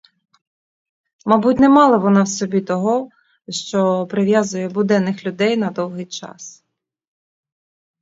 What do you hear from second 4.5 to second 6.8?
буденних людей на довгий час.